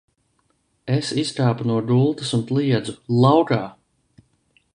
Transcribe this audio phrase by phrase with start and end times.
[0.95, 3.63] Es izkāpu no gultas un kliedzu– laukā!